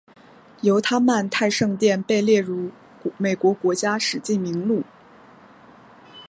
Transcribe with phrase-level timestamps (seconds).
[0.61, 2.71] 犹他曼泰圣殿被列入
[3.19, 4.83] 美国国家史迹名录。